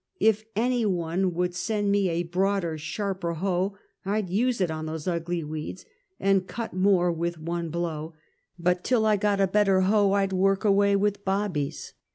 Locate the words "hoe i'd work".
9.81-10.65